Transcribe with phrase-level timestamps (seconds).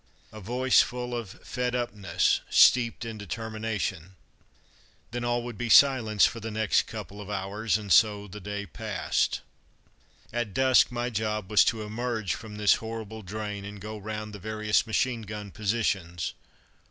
[0.31, 4.15] a voice full of "fed upness," steeped in determination.
[5.11, 8.65] Then all would be silence for the next couple of hours, and so the day
[8.65, 9.41] passed.
[10.33, 13.21] [Illustration: The Knave of Spades.] At dusk, my job was to emerge from this horrible
[13.21, 16.33] drain and go round the various machine gun positions.